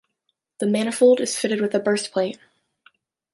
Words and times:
The 0.57 0.65
manifold 0.65 1.19
is 1.19 1.37
fitted 1.37 1.61
with 1.61 1.75
a 1.75 1.79
burst 1.79 2.11
plate. 2.11 2.39